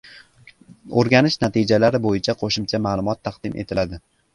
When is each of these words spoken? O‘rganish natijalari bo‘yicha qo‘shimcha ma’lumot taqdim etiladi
O‘rganish 1.01 1.39
natijalari 1.45 2.03
bo‘yicha 2.09 2.39
qo‘shimcha 2.43 2.85
ma’lumot 2.91 3.27
taqdim 3.31 3.65
etiladi 3.67 4.07